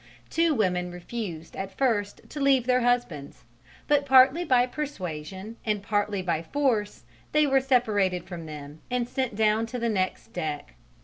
[0.31, 3.43] Two women refused at first to leave their husbands,
[3.87, 9.35] but partly by persuasion and partly by force they were separated from them and sent
[9.35, 10.73] down to the next deck.